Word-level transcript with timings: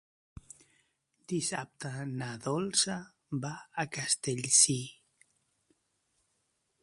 Dissabte 1.33 1.91
na 2.21 2.29
Dolça 2.45 2.97
va 3.45 3.53
a 3.85 3.87
Castellcir. 3.99 4.81